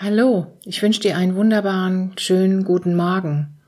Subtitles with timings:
[0.00, 3.58] Hallo, ich wünsche dir einen wunderbaren, schönen guten Morgen.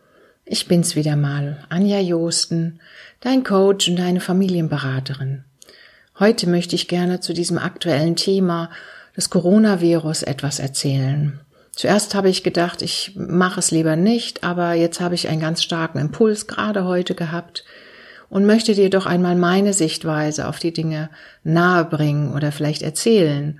[0.44, 2.78] Ich bin's wieder mal, Anja Josten,
[3.18, 5.42] dein Coach und deine Familienberaterin.
[6.20, 8.70] Heute möchte ich gerne zu diesem aktuellen Thema
[9.16, 11.40] des Coronavirus etwas erzählen.
[11.72, 15.64] Zuerst habe ich gedacht, ich mache es lieber nicht, aber jetzt habe ich einen ganz
[15.64, 17.64] starken Impuls gerade heute gehabt
[18.28, 21.10] und möchte dir doch einmal meine Sichtweise auf die Dinge
[21.42, 23.58] nahebringen oder vielleicht erzählen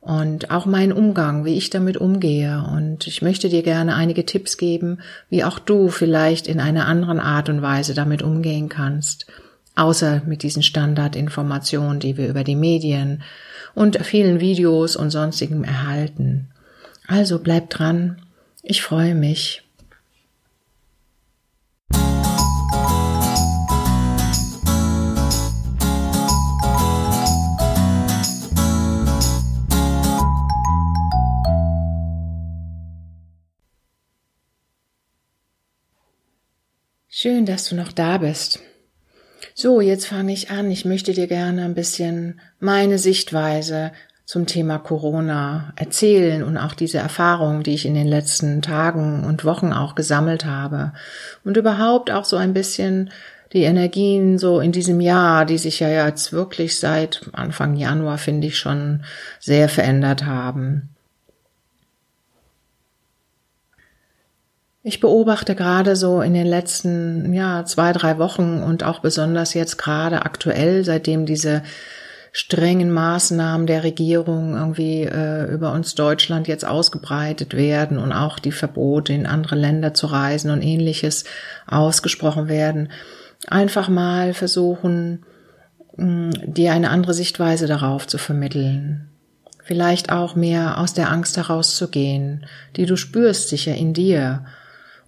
[0.00, 2.64] und auch meinen Umgang, wie ich damit umgehe.
[2.74, 7.20] Und ich möchte dir gerne einige Tipps geben, wie auch du vielleicht in einer anderen
[7.20, 9.26] Art und Weise damit umgehen kannst,
[9.76, 13.22] außer mit diesen Standardinformationen, die wir über die Medien
[13.74, 16.48] und vielen Videos und sonstigem erhalten.
[17.06, 18.22] Also bleib dran,
[18.62, 19.62] ich freue mich.
[37.12, 38.60] Schön, dass du noch da bist.
[39.52, 40.70] So, jetzt fange ich an.
[40.70, 43.90] Ich möchte dir gerne ein bisschen meine Sichtweise
[44.26, 49.44] zum Thema Corona erzählen und auch diese Erfahrungen, die ich in den letzten Tagen und
[49.44, 50.92] Wochen auch gesammelt habe.
[51.44, 53.10] Und überhaupt auch so ein bisschen
[53.52, 58.46] die Energien so in diesem Jahr, die sich ja jetzt wirklich seit Anfang Januar, finde
[58.46, 59.02] ich, schon
[59.40, 60.89] sehr verändert haben.
[64.90, 69.78] Ich beobachte gerade so in den letzten, ja, zwei, drei Wochen und auch besonders jetzt
[69.78, 71.62] gerade aktuell, seitdem diese
[72.32, 78.50] strengen Maßnahmen der Regierung irgendwie äh, über uns Deutschland jetzt ausgebreitet werden und auch die
[78.50, 81.22] Verbote in andere Länder zu reisen und ähnliches
[81.68, 82.90] ausgesprochen werden,
[83.46, 85.24] einfach mal versuchen,
[85.98, 89.08] mh, dir eine andere Sichtweise darauf zu vermitteln.
[89.62, 94.46] Vielleicht auch mehr aus der Angst herauszugehen, die du spürst sicher in dir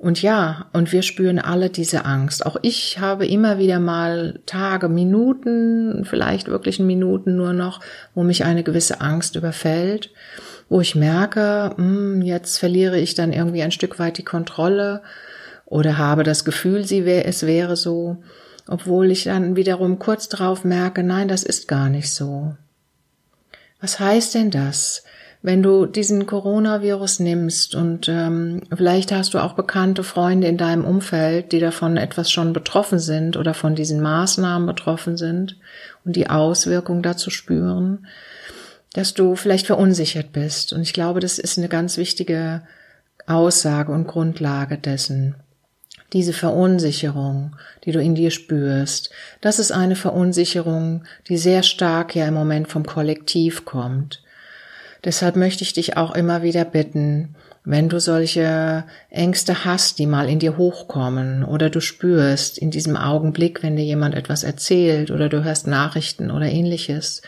[0.02, 2.44] und ja, und wir spüren alle diese Angst.
[2.44, 7.78] Auch ich habe immer wieder mal Tage, Minuten, vielleicht wirklich Minuten nur noch,
[8.12, 10.10] wo mich eine gewisse Angst überfällt,
[10.68, 15.02] wo ich merke, hm, jetzt verliere ich dann irgendwie ein Stück weit die Kontrolle
[15.66, 18.16] oder habe das Gefühl, sie wär, es wäre so,
[18.66, 22.56] obwohl ich dann wiederum kurz darauf merke, nein, das ist gar nicht so.
[23.80, 25.04] Was heißt denn das?
[25.42, 30.84] Wenn du diesen Coronavirus nimmst und ähm, vielleicht hast du auch bekannte Freunde in deinem
[30.84, 35.56] Umfeld, die davon etwas schon betroffen sind oder von diesen Maßnahmen betroffen sind
[36.04, 38.06] und die Auswirkungen dazu spüren,
[38.92, 40.72] dass du vielleicht verunsichert bist.
[40.72, 42.62] Und ich glaube, das ist eine ganz wichtige
[43.26, 45.34] Aussage und Grundlage dessen.
[46.12, 49.10] Diese Verunsicherung, die du in dir spürst,
[49.41, 54.22] das ist eine Verunsicherung, die sehr stark ja im Moment vom Kollektiv kommt.
[55.04, 60.28] Deshalb möchte ich dich auch immer wieder bitten, wenn du solche Ängste hast, die mal
[60.28, 65.28] in dir hochkommen oder du spürst in diesem Augenblick, wenn dir jemand etwas erzählt oder
[65.28, 67.22] du hörst Nachrichten oder ähnliches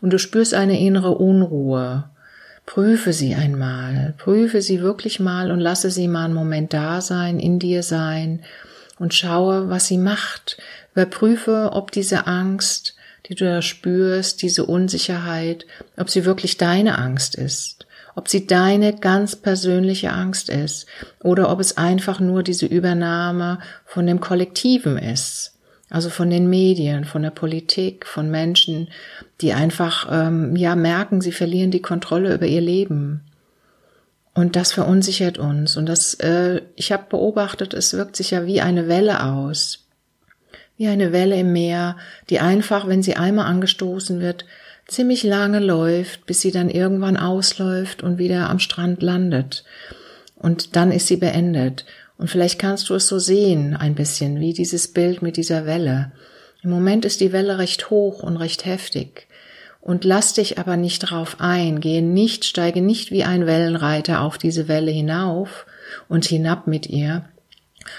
[0.00, 2.04] und du spürst eine innere Unruhe,
[2.66, 7.38] prüfe sie einmal, prüfe sie wirklich mal und lasse sie mal einen Moment da sein,
[7.38, 8.40] in dir sein
[8.98, 10.58] und schaue, was sie macht.
[10.92, 15.66] Überprüfe, ob diese Angst die du da spürst, diese Unsicherheit,
[15.96, 20.86] ob sie wirklich deine Angst ist, ob sie deine ganz persönliche Angst ist
[21.22, 25.58] oder ob es einfach nur diese Übernahme von dem Kollektiven ist,
[25.88, 28.88] also von den Medien, von der Politik, von Menschen,
[29.40, 33.22] die einfach ähm, ja merken, sie verlieren die Kontrolle über ihr Leben.
[34.32, 35.76] Und das verunsichert uns.
[35.76, 39.79] Und das, äh, ich habe beobachtet, es wirkt sich ja wie eine Welle aus
[40.80, 41.98] wie eine Welle im Meer,
[42.30, 44.46] die einfach, wenn sie einmal angestoßen wird,
[44.86, 49.64] ziemlich lange läuft, bis sie dann irgendwann ausläuft und wieder am Strand landet.
[50.36, 51.84] Und dann ist sie beendet.
[52.16, 56.12] Und vielleicht kannst du es so sehen, ein bisschen, wie dieses Bild mit dieser Welle.
[56.62, 59.28] Im Moment ist die Welle recht hoch und recht heftig.
[59.82, 64.38] Und lass dich aber nicht drauf ein, gehe nicht, steige nicht wie ein Wellenreiter auf
[64.38, 65.66] diese Welle hinauf
[66.08, 67.26] und hinab mit ihr,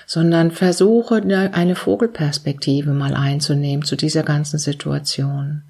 [0.06, 1.16] sondern versuche
[1.54, 5.64] eine Vogelperspektive mal einzunehmen zu dieser ganzen Situation.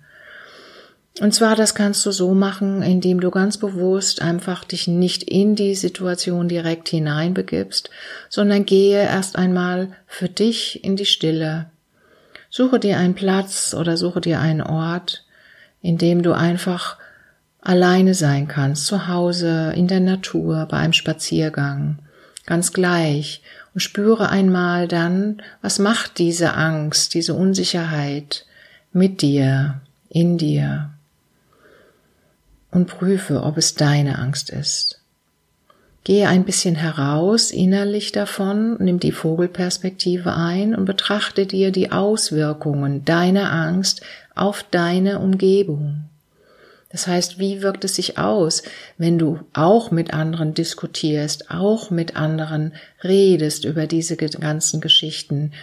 [1.19, 5.55] Und zwar, das kannst du so machen, indem du ganz bewusst einfach dich nicht in
[5.55, 7.89] die Situation direkt hineinbegibst,
[8.29, 11.69] sondern gehe erst einmal für dich in die Stille.
[12.49, 15.25] Suche dir einen Platz oder suche dir einen Ort,
[15.81, 16.97] in dem du einfach
[17.61, 21.99] alleine sein kannst, zu Hause, in der Natur, bei einem Spaziergang,
[22.45, 28.45] ganz gleich, und spüre einmal dann, was macht diese Angst, diese Unsicherheit
[28.91, 30.91] mit dir, in dir
[32.71, 35.01] und prüfe, ob es deine Angst ist.
[36.03, 43.05] Gehe ein bisschen heraus innerlich davon, nimm die Vogelperspektive ein und betrachte dir die Auswirkungen
[43.05, 44.01] deiner Angst
[44.33, 46.05] auf deine Umgebung.
[46.91, 48.63] Das heißt, wie wirkt es sich aus,
[48.97, 52.73] wenn du auch mit anderen diskutierst, auch mit anderen
[53.03, 55.53] redest über diese ganzen Geschichten,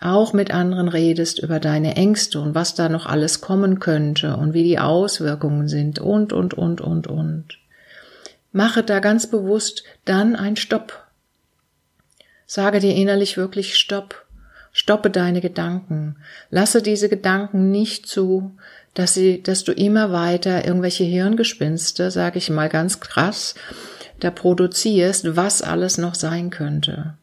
[0.00, 4.54] auch mit anderen redest über deine Ängste und was da noch alles kommen könnte und
[4.54, 7.58] wie die Auswirkungen sind und, und, und, und, und.
[8.52, 11.04] Mache da ganz bewusst dann ein Stopp.
[12.46, 14.24] Sage dir innerlich wirklich Stopp.
[14.72, 16.16] Stoppe deine Gedanken.
[16.50, 18.56] Lasse diese Gedanken nicht zu,
[18.98, 23.54] dass sie, dass du immer weiter irgendwelche Hirngespinste, sage ich mal ganz krass,
[24.18, 27.14] da produzierst, was alles noch sein könnte.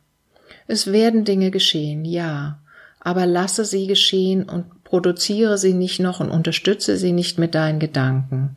[0.68, 2.60] Es werden Dinge geschehen, ja,
[3.02, 7.80] aber lasse sie geschehen und produziere sie nicht noch und unterstütze sie nicht mit deinen
[7.80, 8.56] Gedanken.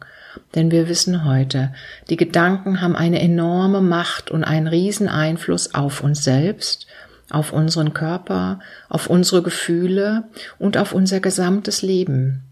[0.55, 1.75] Denn wir wissen heute,
[2.11, 6.87] die Gedanken haben eine enorme Macht und einen riesen Einfluss auf uns selbst,
[7.31, 10.29] auf unseren Körper, auf unsere Gefühle
[10.61, 12.45] und auf unser gesamtes Leben.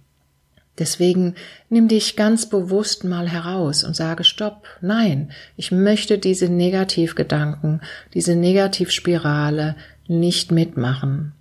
[0.79, 1.35] Deswegen
[1.71, 7.81] nimm dich ganz bewusst mal heraus und sage Stopp, nein, ich möchte diese Negativgedanken,
[8.13, 9.77] diese Negativspirale
[10.07, 11.33] nicht mitmachen.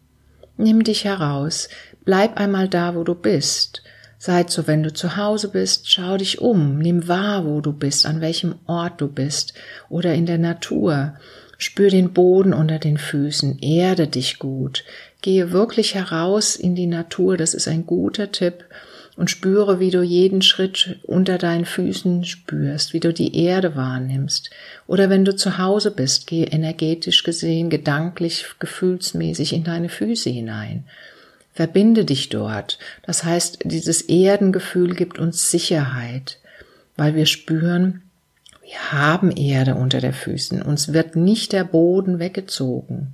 [0.57, 1.67] Nimm dich heraus,
[2.05, 3.83] bleib einmal da, wo du bist.
[4.17, 8.05] Seid so, wenn du zu Hause bist, schau dich um, nimm wahr, wo du bist,
[8.05, 9.53] an welchem Ort du bist
[9.89, 11.15] oder in der Natur.
[11.57, 14.83] Spür den Boden unter den Füßen, erde dich gut,
[15.21, 18.65] gehe wirklich heraus in die Natur, das ist ein guter Tipp
[19.15, 24.49] und spüre, wie du jeden Schritt unter deinen Füßen spürst, wie du die Erde wahrnimmst.
[24.87, 30.83] Oder wenn du zu Hause bist, geh energetisch gesehen, gedanklich, gefühlsmäßig in deine Füße hinein.
[31.53, 32.77] Verbinde dich dort.
[33.03, 36.39] Das heißt, dieses Erdengefühl gibt uns Sicherheit,
[36.97, 38.01] weil wir spüren,
[38.61, 40.61] wir haben Erde unter der Füßen.
[40.61, 43.13] Uns wird nicht der Boden weggezogen.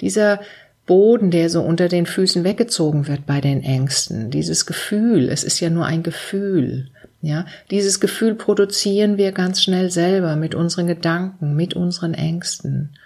[0.00, 0.40] Dieser
[0.88, 5.60] Boden, der so unter den Füßen weggezogen wird bei den Ängsten, dieses Gefühl, es ist
[5.60, 6.88] ja nur ein Gefühl,
[7.20, 12.96] ja, dieses Gefühl produzieren wir ganz schnell selber mit unseren Gedanken, mit unseren Ängsten,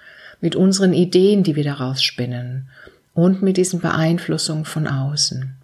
[0.41, 2.69] mit unseren Ideen, die wir daraus spinnen
[3.15, 5.55] und mit diesen Beeinflussungen von außen.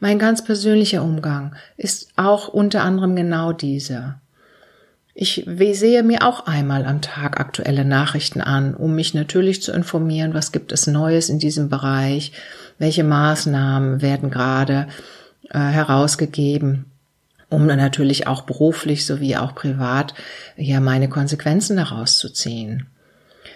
[0.00, 4.20] Mein ganz persönlicher Umgang ist auch unter anderem genau dieser.
[5.16, 10.34] Ich sehe mir auch einmal am Tag aktuelle Nachrichten an, um mich natürlich zu informieren,
[10.34, 12.32] was gibt es Neues in diesem Bereich,
[12.78, 14.88] welche Maßnahmen werden gerade
[15.50, 16.86] äh, herausgegeben,
[17.48, 20.14] um dann natürlich auch beruflich sowie auch privat
[20.56, 22.88] ja meine Konsequenzen daraus zu ziehen.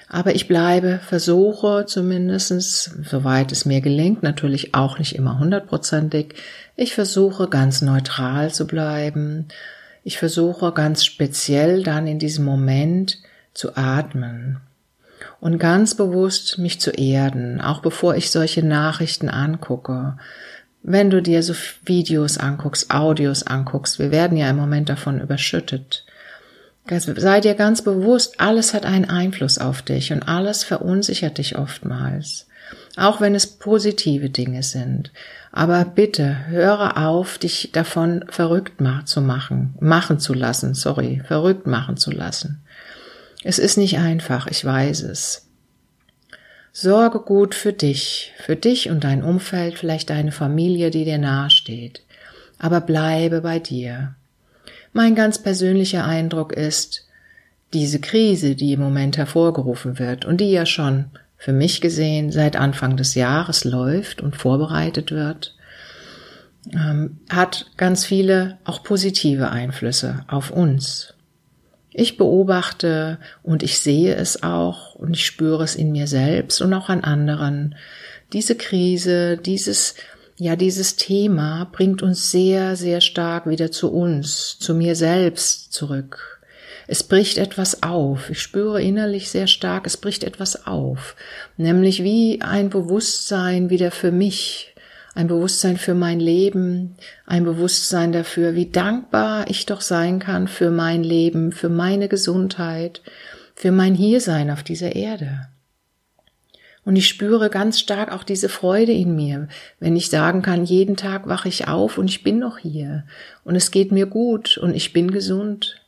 [0.09, 6.35] Aber ich bleibe, versuche zumindestens, soweit es mir gelingt, natürlich auch nicht immer hundertprozentig,
[6.77, 9.49] ich versuche ganz neutral zu bleiben,
[10.05, 13.19] ich versuche ganz speziell dann in diesem Moment
[13.55, 14.61] zu atmen
[15.41, 20.17] und ganz bewusst mich zu erden, auch bevor ich solche Nachrichten angucke.
[20.83, 21.55] Wenn du dir so
[21.85, 26.05] Videos anguckst, Audios anguckst, wir werden ja im Moment davon überschüttet.
[26.89, 32.47] Sei dir ganz bewusst, alles hat einen Einfluss auf dich und alles verunsichert dich oftmals.
[32.97, 35.13] Auch wenn es positive Dinge sind.
[35.51, 41.97] Aber bitte höre auf, dich davon verrückt zu machen, machen zu lassen, sorry, verrückt machen
[41.97, 42.63] zu lassen.
[43.45, 45.47] Es ist nicht einfach, ich weiß es.
[46.73, 52.03] Sorge gut für dich, für dich und dein Umfeld, vielleicht deine Familie, die dir nahesteht.
[52.59, 54.15] Aber bleibe bei dir.
[54.93, 57.07] Mein ganz persönlicher Eindruck ist,
[57.73, 61.07] diese Krise, die im Moment hervorgerufen wird und die ja schon
[61.39, 65.57] für mich gesehen seit Anfang des Jahres läuft und vorbereitet wird,
[66.75, 71.15] ähm, hat ganz viele auch positive Einflüsse auf uns.
[71.93, 76.75] Ich beobachte und ich sehe es auch und ich spüre es in mir selbst und
[76.75, 77.77] auch an anderen.
[78.33, 79.95] Diese Krise, dieses,
[80.37, 86.38] ja, dieses Thema bringt uns sehr, sehr stark wieder zu uns, zu mir selbst zurück.
[86.91, 88.31] Es bricht etwas auf.
[88.31, 91.17] Ich spüre innerlich sehr stark, es bricht etwas auf.
[91.59, 94.75] Nämlich wie ein Bewusstsein wieder für mich,
[95.15, 100.71] ein Bewusstsein für mein Leben, ein Bewusstsein dafür, wie dankbar ich doch sein kann für
[100.71, 103.03] mein Leben, für meine Gesundheit,
[103.55, 105.49] für mein Hiersein auf dieser Erde.
[106.87, 110.97] Und ich spüre ganz stark auch diese Freude in mir, wenn ich sagen kann, jeden
[110.97, 113.05] Tag wache ich auf und ich bin noch hier
[113.45, 115.83] und es geht mir gut und ich bin gesund.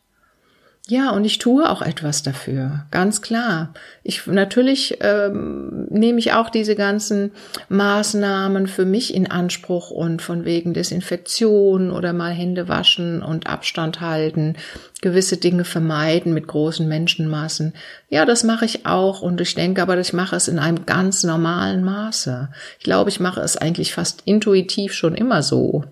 [0.90, 3.72] Ja, und ich tue auch etwas dafür, ganz klar.
[4.02, 7.30] Ich natürlich ähm, nehme ich auch diese ganzen
[7.68, 14.00] Maßnahmen für mich in Anspruch und von wegen Desinfektion oder mal Hände waschen und Abstand
[14.00, 14.56] halten,
[15.00, 17.74] gewisse Dinge vermeiden mit großen Menschenmassen.
[18.08, 21.22] Ja, das mache ich auch und ich denke aber, ich mache es in einem ganz
[21.22, 22.48] normalen Maße.
[22.80, 25.84] Ich glaube, ich mache es eigentlich fast intuitiv schon immer so.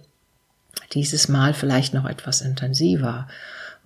[0.92, 3.28] Dieses Mal vielleicht noch etwas intensiver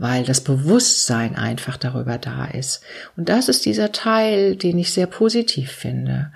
[0.02, 2.82] weil das Bewusstsein einfach darüber da ist.
[3.16, 6.32] Und das ist dieser Teil, den ich sehr positiv finde.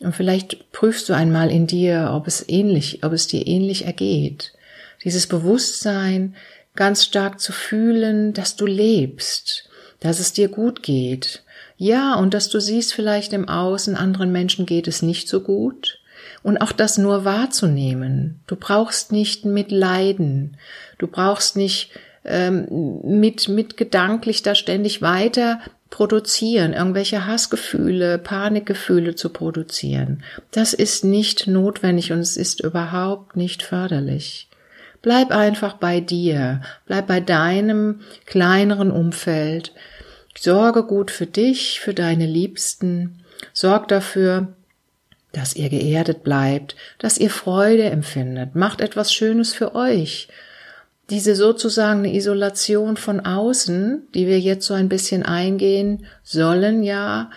[0.00, 4.54] Und vielleicht prüfst du einmal in dir, ob es ähnlich, ob es dir ähnlich ergeht.
[5.04, 6.34] Dieses Bewusstsein
[6.74, 9.68] ganz stark zu fühlen, dass du lebst,
[10.00, 11.44] dass es dir gut geht.
[11.76, 16.00] Ja, und dass du siehst vielleicht im Außen, anderen Menschen geht es nicht so gut.
[16.42, 18.40] Und auch das nur wahrzunehmen.
[18.48, 20.56] Du brauchst nicht mitleiden.
[20.98, 21.92] Du brauchst nicht
[22.26, 30.22] ähm, mit, mit gedanklich da ständig weiter produzieren, irgendwelche Hassgefühle, Panikgefühle zu produzieren.
[30.50, 34.48] Das ist nicht notwendig und es ist überhaupt nicht förderlich.
[35.00, 39.72] Bleib einfach bei dir, bleib bei deinem kleineren Umfeld,
[40.36, 43.20] sorge gut für dich, für deine Liebsten,
[43.52, 44.48] sorg dafür,
[45.32, 50.28] dass ihr geerdet bleibt, dass ihr Freude empfindet, macht etwas Schönes für euch,
[51.10, 57.30] diese sozusagen eine Isolation von außen, die wir jetzt so ein bisschen eingehen sollen, ja,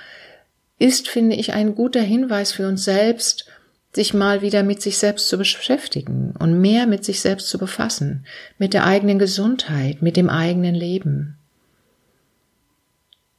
[0.79, 3.45] ist, finde ich, ein guter Hinweis für uns selbst,
[3.93, 8.25] sich mal wieder mit sich selbst zu beschäftigen und mehr mit sich selbst zu befassen,
[8.57, 11.35] mit der eigenen Gesundheit, mit dem eigenen Leben.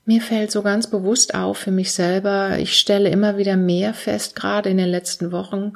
[0.04, 4.34] Mir fällt so ganz bewusst auf für mich selber, ich stelle immer wieder mehr fest,
[4.34, 5.74] gerade in den letzten Wochen,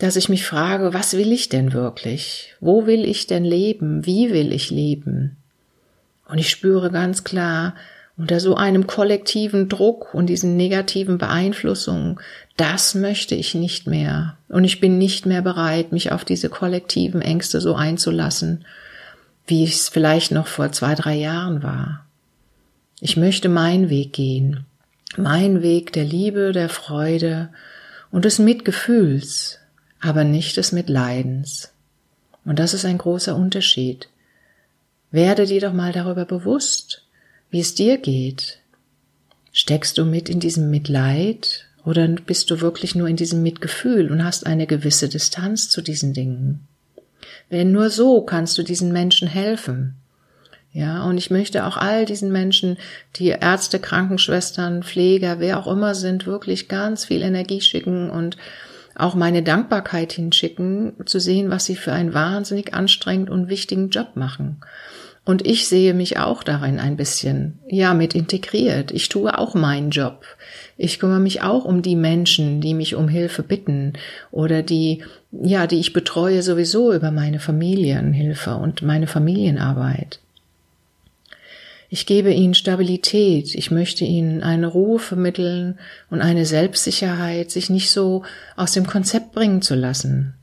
[0.00, 2.54] dass ich mich frage, was will ich denn wirklich?
[2.60, 4.06] Wo will ich denn leben?
[4.06, 5.36] Wie will ich leben?
[6.26, 7.74] Und ich spüre ganz klar,
[8.16, 12.18] unter so einem kollektiven Druck und diesen negativen Beeinflussungen,
[12.56, 14.36] das möchte ich nicht mehr.
[14.48, 18.64] Und ich bin nicht mehr bereit, mich auf diese kollektiven Ängste so einzulassen,
[19.46, 22.06] wie es vielleicht noch vor zwei, drei Jahren war.
[23.00, 24.64] Ich möchte meinen Weg gehen.
[25.16, 27.50] Mein Weg der Liebe, der Freude
[28.10, 29.59] und des Mitgefühls,
[30.00, 31.72] aber nicht des Mitleidens.
[32.44, 34.08] Und das ist ein großer Unterschied.
[35.10, 37.02] Werde dir doch mal darüber bewusst,
[37.50, 38.58] wie es dir geht.
[39.52, 44.24] Steckst du mit in diesem Mitleid oder bist du wirklich nur in diesem Mitgefühl und
[44.24, 46.66] hast eine gewisse Distanz zu diesen Dingen?
[47.50, 49.96] Denn nur so kannst du diesen Menschen helfen.
[50.72, 52.76] Ja, und ich möchte auch all diesen Menschen,
[53.16, 58.36] die Ärzte, Krankenschwestern, Pfleger, wer auch immer sind, wirklich ganz viel Energie schicken und
[59.00, 64.16] auch meine Dankbarkeit hinschicken, zu sehen, was sie für einen wahnsinnig anstrengend und wichtigen Job
[64.16, 64.60] machen.
[65.24, 68.90] Und ich sehe mich auch darin ein bisschen, ja, mit integriert.
[68.90, 70.24] Ich tue auch meinen Job.
[70.76, 73.92] Ich kümmere mich auch um die Menschen, die mich um Hilfe bitten
[74.30, 80.20] oder die, ja, die ich betreue sowieso über meine Familienhilfe und meine Familienarbeit.
[81.92, 87.90] Ich gebe ihnen Stabilität, ich möchte ihnen eine Ruhe vermitteln und eine Selbstsicherheit, sich nicht
[87.90, 88.22] so
[88.56, 90.34] aus dem Konzept bringen zu lassen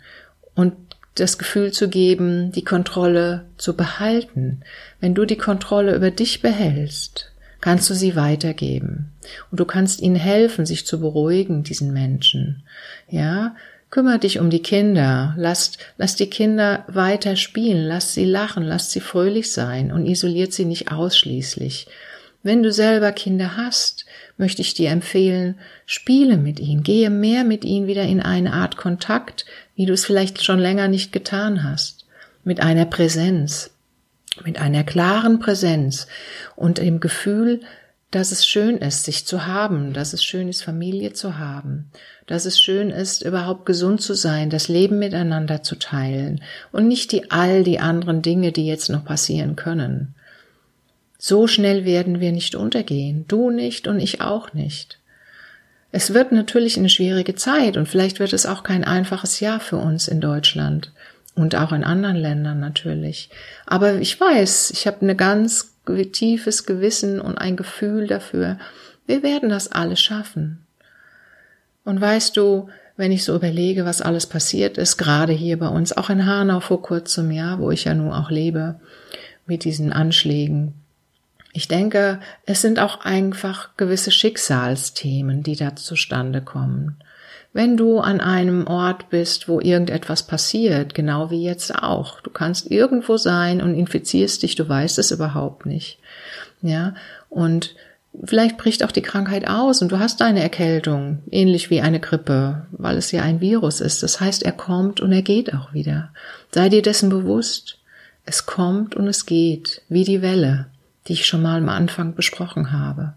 [0.55, 0.73] und
[1.15, 4.61] das Gefühl zu geben, die Kontrolle zu behalten.
[4.99, 9.13] Wenn du die Kontrolle über dich behältst, kannst du sie weitergeben.
[9.49, 12.63] Und du kannst ihnen helfen, sich zu beruhigen, diesen Menschen.
[13.09, 13.55] Ja,
[13.89, 18.91] Kümmer dich um die Kinder, lass, lass die Kinder weiter spielen, lass sie lachen, lass
[18.91, 21.87] sie fröhlich sein und isoliert sie nicht ausschließlich.
[22.43, 24.05] Wenn du selber Kinder hast,
[24.37, 28.77] möchte ich dir empfehlen, spiele mit ihnen, gehe mehr mit ihnen wieder in eine Art
[28.77, 32.05] Kontakt, wie du es vielleicht schon länger nicht getan hast,
[32.43, 33.71] mit einer Präsenz,
[34.43, 36.07] mit einer klaren Präsenz.
[36.55, 37.61] Und dem Gefühl,
[38.11, 41.91] dass es schön ist, sich zu haben, dass es schön ist, Familie zu haben,
[42.25, 47.11] dass es schön ist, überhaupt gesund zu sein, das Leben miteinander zu teilen und nicht
[47.11, 50.15] die all die anderen Dinge, die jetzt noch passieren können.
[51.17, 54.99] So schnell werden wir nicht untergehen, du nicht und ich auch nicht.
[55.91, 59.77] Es wird natürlich eine schwierige Zeit und vielleicht wird es auch kein einfaches Jahr für
[59.77, 60.93] uns in Deutschland
[61.33, 63.29] und auch in anderen Ländern natürlich.
[63.65, 65.76] Aber ich weiß, ich habe eine ganz
[66.11, 68.57] tiefes Gewissen und ein Gefühl dafür,
[69.05, 70.65] wir werden das alles schaffen.
[71.83, 75.95] Und weißt du, wenn ich so überlege, was alles passiert ist, gerade hier bei uns,
[75.95, 78.79] auch in Hanau vor kurzem, ja, wo ich ja nun auch lebe,
[79.45, 80.73] mit diesen Anschlägen.
[81.53, 86.97] Ich denke, es sind auch einfach gewisse Schicksalsthemen, die da zustande kommen.
[87.57, 92.69] Wenn du an einem Ort bist, wo irgendetwas passiert, genau wie jetzt auch, du kannst
[92.69, 95.97] irgendwo sein und infizierst dich, du weißt es überhaupt nicht.
[96.61, 96.93] Ja,
[97.29, 97.73] und
[98.23, 102.67] vielleicht bricht auch die Krankheit aus und du hast eine Erkältung, ähnlich wie eine Grippe,
[102.73, 104.03] weil es ja ein Virus ist.
[104.03, 106.09] Das heißt, er kommt und er geht auch wieder.
[106.51, 107.79] Sei dir dessen bewusst.
[108.23, 110.67] Es kommt und es geht, wie die Welle,
[111.07, 113.15] die ich schon mal am Anfang besprochen habe.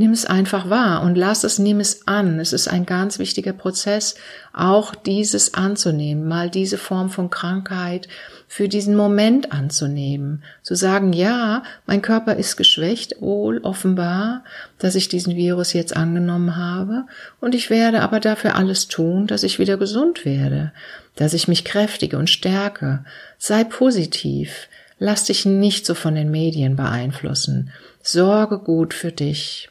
[0.00, 2.38] Nimm es einfach wahr und lass es, nimm es an.
[2.38, 4.14] Es ist ein ganz wichtiger Prozess,
[4.52, 8.06] auch dieses anzunehmen, mal diese Form von Krankheit
[8.46, 10.44] für diesen Moment anzunehmen.
[10.62, 14.44] Zu sagen, ja, mein Körper ist geschwächt, wohl offenbar,
[14.78, 17.06] dass ich diesen Virus jetzt angenommen habe
[17.40, 20.70] und ich werde aber dafür alles tun, dass ich wieder gesund werde,
[21.16, 23.04] dass ich mich kräftige und stärke.
[23.36, 24.68] Sei positiv.
[25.00, 27.72] Lass dich nicht so von den Medien beeinflussen.
[28.00, 29.67] Sorge gut für dich.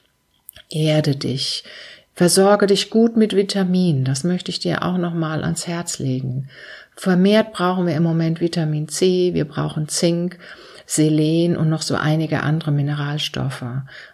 [0.69, 1.63] Erde dich.
[2.13, 4.03] Versorge dich gut mit Vitaminen.
[4.03, 6.49] Das möchte ich dir auch nochmal ans Herz legen.
[6.95, 10.39] Vermehrt brauchen wir im Moment Vitamin C, wir brauchen Zink,
[10.87, 13.65] Selen und noch so einige andere Mineralstoffe.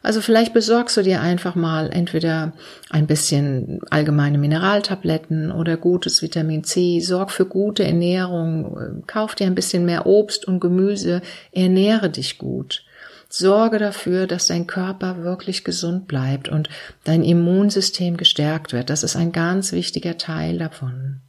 [0.01, 2.51] Also vielleicht besorgst du dir einfach mal entweder
[2.89, 9.55] ein bisschen allgemeine Mineraltabletten oder gutes Vitamin C, sorg für gute Ernährung, kauf dir ein
[9.55, 11.21] bisschen mehr Obst und Gemüse,
[11.53, 12.83] ernähre dich gut.
[13.35, 16.69] Sorge dafür, dass dein Körper wirklich gesund bleibt und
[17.03, 18.91] dein Immunsystem gestärkt wird.
[18.91, 21.19] Das ist ein ganz wichtiger Teil davon.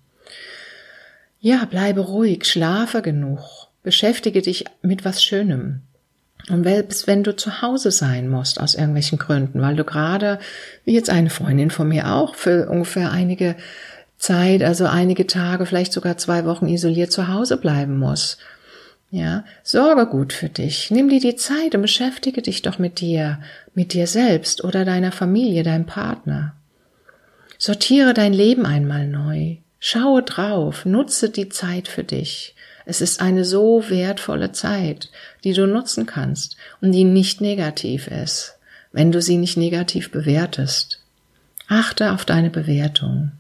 [1.40, 3.40] Ja, bleibe ruhig, schlafe genug,
[3.82, 5.80] beschäftige dich mit was Schönem.
[6.50, 10.38] Und selbst wenn du zu Hause sein musst, aus irgendwelchen Gründen, weil du gerade,
[10.84, 13.56] wie jetzt eine Freundin von mir auch, für ungefähr einige
[14.18, 18.36] Zeit, also einige Tage, vielleicht sogar zwei Wochen isoliert zu Hause bleiben muss,
[19.10, 20.90] ja, sorge gut für dich.
[20.90, 23.40] Nimm dir die Zeit und beschäftige dich doch mit dir,
[23.74, 26.54] mit dir selbst oder deiner Familie, deinem Partner.
[27.58, 29.56] Sortiere dein Leben einmal neu.
[29.78, 32.54] Schaue drauf, nutze die Zeit für dich.
[32.86, 35.10] Es ist eine so wertvolle Zeit,
[35.44, 38.58] die du nutzen kannst und die nicht negativ ist,
[38.92, 41.00] wenn du sie nicht negativ bewertest.
[41.68, 43.32] Achte auf deine Bewertung.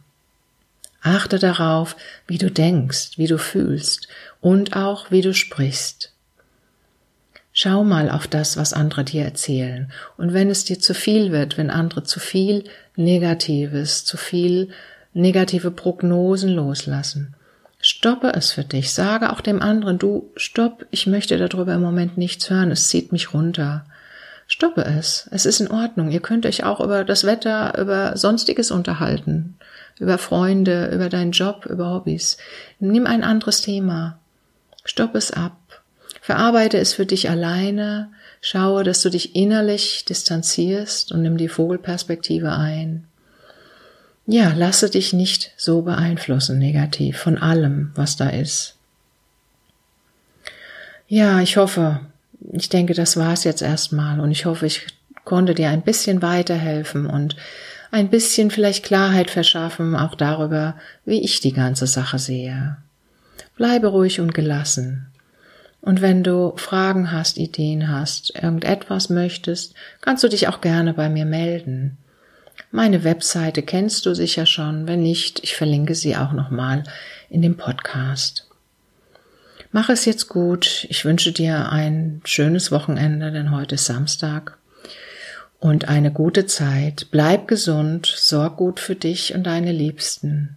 [1.04, 1.96] Achte darauf,
[2.26, 4.08] wie du denkst, wie du fühlst
[4.40, 6.12] und auch wie du sprichst.
[7.52, 9.92] Schau mal auf das, was andere dir erzählen.
[10.16, 12.64] Und wenn es dir zu viel wird, wenn andere zu viel
[12.96, 14.70] Negatives, zu viel
[15.12, 17.34] negative Prognosen loslassen,
[17.80, 18.92] stoppe es für dich.
[18.92, 23.12] Sage auch dem anderen, du, stopp, ich möchte darüber im Moment nichts hören, es zieht
[23.12, 23.84] mich runter.
[24.54, 25.28] Stoppe es.
[25.32, 26.10] Es ist in Ordnung.
[26.10, 29.56] Ihr könnt euch auch über das Wetter, über Sonstiges unterhalten
[29.98, 32.36] über Freunde, über deinen Job, über Hobbys.
[32.80, 34.18] Nimm ein anderes Thema.
[34.84, 35.56] Stopp es ab.
[36.20, 38.10] Verarbeite es für dich alleine.
[38.40, 43.06] Schaue, dass du dich innerlich distanzierst und nimm die Vogelperspektive ein.
[44.26, 48.76] Ja, lasse dich nicht so beeinflussen negativ von allem, was da ist.
[51.06, 52.00] Ja, ich hoffe,
[52.52, 54.86] ich denke, das war's jetzt erstmal und ich hoffe, ich
[55.24, 57.36] konnte dir ein bisschen weiterhelfen und
[57.90, 62.76] ein bisschen vielleicht Klarheit verschaffen, auch darüber, wie ich die ganze Sache sehe.
[63.56, 65.06] Bleibe ruhig und gelassen.
[65.80, 71.08] Und wenn du Fragen hast, Ideen hast, irgendetwas möchtest, kannst du dich auch gerne bei
[71.08, 71.98] mir melden.
[72.70, 76.84] Meine Webseite kennst du sicher schon, wenn nicht, ich verlinke sie auch nochmal
[77.28, 78.48] in dem Podcast.
[79.74, 80.86] Mach es jetzt gut.
[80.88, 84.56] Ich wünsche dir ein schönes Wochenende, denn heute ist Samstag
[85.58, 87.08] und eine gute Zeit.
[87.10, 90.54] Bleib gesund, sorg gut für dich und deine Liebsten.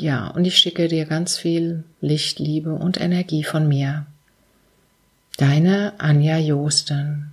[0.00, 4.06] Ja, und ich schicke dir ganz viel Licht, Liebe und Energie von mir.
[5.36, 7.32] Deine Anja Josten.